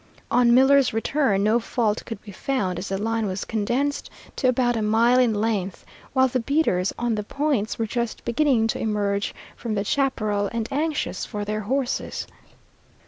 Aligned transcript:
On 0.31 0.51
Miller's 0.55 0.93
return, 0.93 1.43
no 1.43 1.59
fault 1.59 2.01
could 2.07 2.19
be 2.23 2.31
found, 2.31 2.79
as 2.79 2.89
the 2.89 2.97
line 2.97 3.27
was 3.27 3.45
condensed 3.45 4.09
to 4.37 4.47
about 4.47 4.75
a 4.75 4.81
mile 4.81 5.19
in 5.19 5.31
length, 5.31 5.85
while 6.13 6.27
the 6.27 6.39
beaters 6.39 6.91
on 6.97 7.13
the 7.13 7.23
points 7.23 7.77
were 7.77 7.85
just 7.85 8.25
beginning 8.25 8.65
to 8.65 8.79
emerge 8.79 9.35
from 9.55 9.75
the 9.75 9.83
chaparral 9.83 10.49
and 10.51 10.67
anxious 10.73 11.23
for 11.23 11.45
their 11.45 11.61
horses. 11.61 12.25